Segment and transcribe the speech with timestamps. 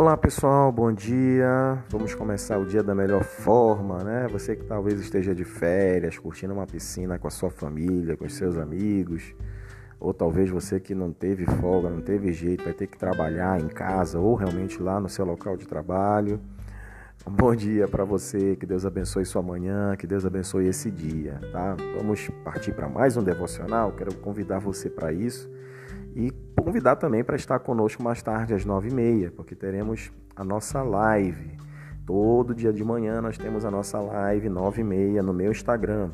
[0.00, 1.84] Olá pessoal, bom dia.
[1.90, 4.28] Vamos começar o dia da melhor forma, né?
[4.32, 8.32] Você que talvez esteja de férias, curtindo uma piscina com a sua família, com os
[8.32, 9.34] seus amigos,
[10.00, 13.68] ou talvez você que não teve folga, não teve jeito, vai ter que trabalhar em
[13.68, 16.40] casa ou realmente lá no seu local de trabalho.
[17.26, 21.76] Bom dia para você, que Deus abençoe sua manhã, que Deus abençoe esse dia, tá?
[21.98, 23.92] Vamos partir para mais um devocional.
[23.92, 25.46] Quero convidar você para isso
[26.14, 30.44] e convidar também para estar conosco mais tarde às nove e meia, porque teremos a
[30.44, 31.56] nossa live.
[32.06, 36.10] Todo dia de manhã nós temos a nossa live nove e meia no meu Instagram,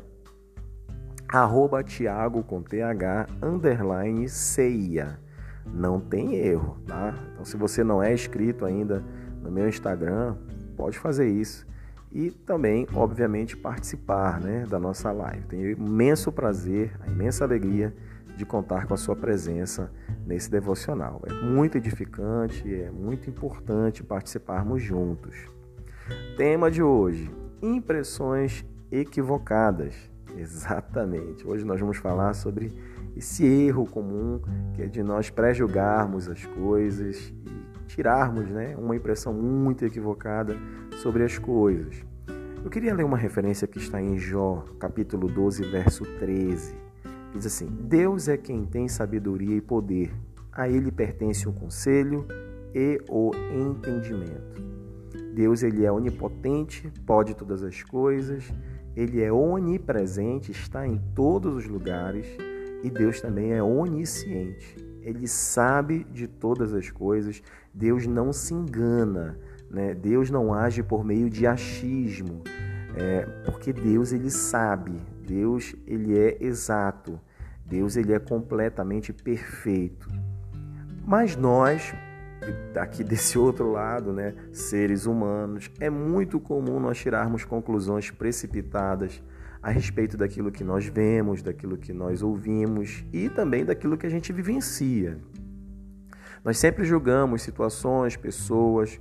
[1.27, 5.19] arroba Thiago com TH underline ceia.
[5.65, 7.13] Não tem erro, tá?
[7.33, 9.03] Então se você não é inscrito ainda
[9.41, 10.35] no meu Instagram,
[10.75, 11.67] pode fazer isso.
[12.11, 15.45] E também, obviamente, participar né, da nossa live.
[15.47, 17.93] Tenho imenso prazer, a imensa alegria
[18.37, 19.91] de contar com a sua presença
[20.25, 21.21] nesse devocional.
[21.25, 25.35] É muito edificante, é muito importante participarmos juntos.
[26.37, 27.29] Tema de hoje:
[27.61, 29.95] impressões equivocadas.
[30.37, 31.47] Exatamente.
[31.47, 32.71] Hoje nós vamos falar sobre
[33.15, 34.39] esse erro comum
[34.75, 40.55] que é de nós pré-julgarmos as coisas e tirarmos né, uma impressão muito equivocada
[41.01, 42.05] sobre as coisas.
[42.63, 46.86] Eu queria ler uma referência que está em Jó, capítulo 12, verso 13
[47.33, 50.13] Diz assim: Deus é quem tem sabedoria e poder,
[50.51, 52.25] a ele pertence o conselho
[52.73, 54.61] e o entendimento.
[55.33, 58.51] Deus ele é onipotente, pode todas as coisas,
[58.95, 62.25] ele é onipresente, está em todos os lugares
[62.83, 64.75] e Deus também é onisciente.
[65.01, 67.41] Ele sabe de todas as coisas,
[67.73, 69.37] Deus não se engana,
[69.69, 69.93] né?
[69.93, 72.41] Deus não age por meio de achismo,
[72.95, 77.19] é, porque Deus ele sabe, Deus ele é exato,
[77.65, 80.07] Deus ele é completamente perfeito.
[81.05, 81.93] Mas nós,
[82.79, 89.21] aqui desse outro lado, né, seres humanos, é muito comum nós tirarmos conclusões precipitadas
[89.61, 94.09] a respeito daquilo que nós vemos, daquilo que nós ouvimos e também daquilo que a
[94.09, 95.17] gente vivencia.
[96.41, 98.97] Nós sempre julgamos situações, pessoas,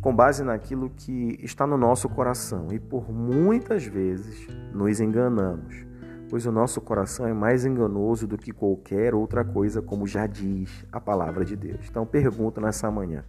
[0.00, 5.90] com base naquilo que está no nosso coração e por muitas vezes nos enganamos
[6.30, 10.86] pois o nosso coração é mais enganoso do que qualquer outra coisa, como já diz
[10.92, 11.80] a palavra de Deus.
[11.90, 13.24] Então pergunto nessa manhã: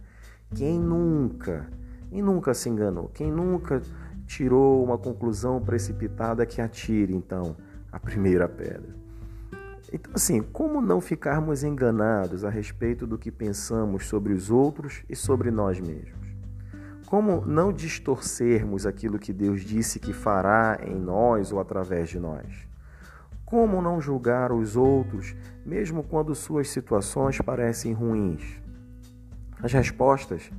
[0.54, 1.68] quem nunca,
[2.08, 3.08] quem nunca se enganou?
[3.08, 3.82] Quem nunca
[4.24, 7.56] tirou uma conclusão precipitada que atire então
[7.90, 9.02] a primeira pedra?
[9.92, 15.14] Então, assim, como não ficarmos enganados a respeito do que pensamos sobre os outros e
[15.14, 16.21] sobre nós mesmos?
[17.12, 22.66] Como não distorcermos aquilo que Deus disse que fará em nós ou através de nós?
[23.44, 28.58] Como não julgar os outros, mesmo quando suas situações parecem ruins?
[29.62, 30.50] As respostas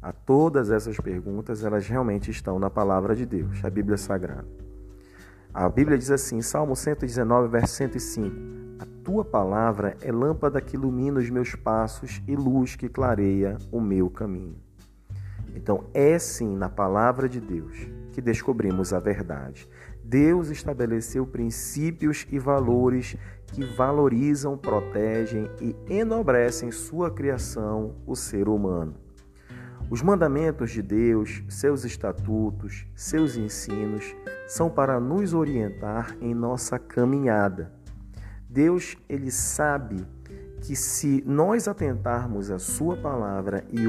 [0.00, 4.48] a todas essas perguntas, elas realmente estão na palavra de Deus, a Bíblia Sagrada.
[5.52, 8.34] A Bíblia diz assim, Salmo 119, verso 105:
[8.78, 13.78] A tua palavra é lâmpada que ilumina os meus passos e luz que clareia o
[13.78, 14.67] meu caminho.
[15.58, 19.68] Então, é sim na palavra de Deus que descobrimos a verdade.
[20.04, 23.16] Deus estabeleceu princípios e valores
[23.48, 28.94] que valorizam, protegem e enobrecem sua criação, o ser humano.
[29.90, 34.14] Os mandamentos de Deus, seus estatutos, seus ensinos
[34.46, 37.72] são para nos orientar em nossa caminhada.
[38.48, 40.06] Deus, ele sabe
[40.60, 43.86] que se nós atentarmos à sua palavra e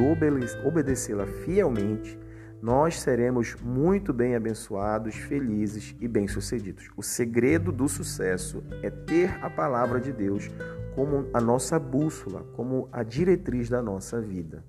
[0.65, 2.17] obedecê-la fielmente,
[2.61, 6.89] nós seremos muito bem abençoados, felizes e bem-sucedidos.
[6.97, 10.49] O segredo do sucesso é ter a palavra de Deus
[10.93, 14.63] como a nossa bússola, como a diretriz da nossa vida.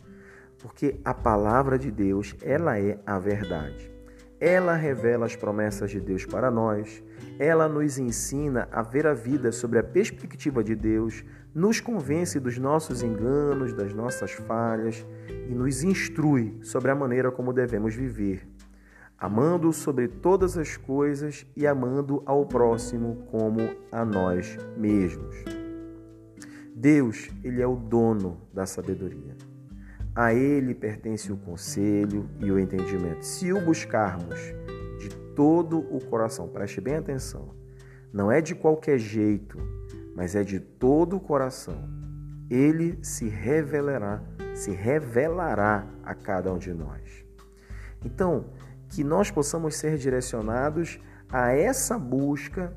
[0.59, 3.91] Porque a palavra de Deus, ela é a verdade.
[4.41, 7.05] Ela revela as promessas de Deus para nós,
[7.39, 11.23] ela nos ensina a ver a vida sobre a perspectiva de Deus,
[11.55, 17.53] nos convence dos nossos enganos, das nossas falhas e nos instrui sobre a maneira como
[17.53, 18.49] devemos viver,
[19.19, 23.61] amando sobre todas as coisas e amando ao próximo como
[23.93, 25.37] a nós mesmos.
[26.75, 29.50] Deus, ele é o dono da sabedoria.
[30.15, 33.25] A ele pertence o conselho e o entendimento.
[33.25, 34.39] Se o buscarmos
[34.99, 37.55] de todo o coração, preste bem atenção,
[38.13, 39.59] não é de qualquer jeito,
[40.15, 41.89] mas é de todo o coração.
[42.51, 44.21] Ele se revelará,
[44.55, 47.25] se revelará a cada um de nós.
[48.05, 48.47] Então,
[48.89, 50.99] que nós possamos ser direcionados
[51.31, 52.75] a essa busca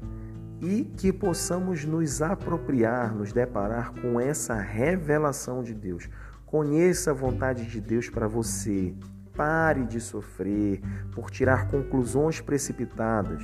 [0.62, 6.08] e que possamos nos apropriar, nos deparar com essa revelação de Deus,
[6.54, 8.94] Conheça a vontade de Deus para você.
[9.36, 10.80] Pare de sofrer
[11.12, 13.42] por tirar conclusões precipitadas.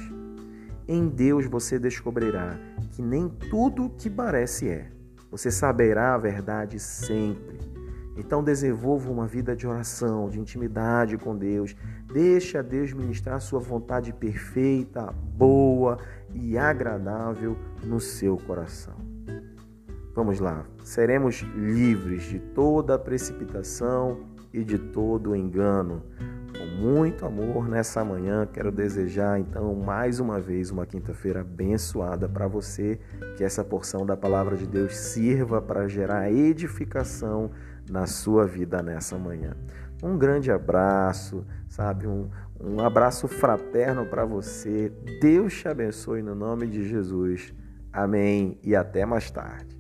[0.87, 2.55] Em Deus você descobrirá
[2.91, 4.91] que nem tudo que parece é.
[5.31, 7.57] Você saberá a verdade sempre.
[8.15, 11.75] Então desenvolva uma vida de oração, de intimidade com Deus.
[12.13, 15.97] Deixe a Deus ministrar sua vontade perfeita, boa
[16.31, 19.08] e agradável no seu coração.
[20.19, 24.19] Vamos lá, seremos livres de toda precipitação
[24.51, 26.03] e de todo engano.
[26.57, 32.49] Com muito amor nessa manhã, quero desejar então mais uma vez uma quinta-feira abençoada para
[32.49, 32.99] você,
[33.37, 37.51] que essa porção da palavra de Deus sirva para gerar edificação
[37.89, 39.55] na sua vida nessa manhã.
[40.03, 42.05] Um grande abraço, sabe?
[42.05, 42.29] Um,
[42.59, 44.91] um abraço fraterno para você.
[45.21, 47.53] Deus te abençoe no nome de Jesus.
[47.93, 49.78] Amém e até mais tarde.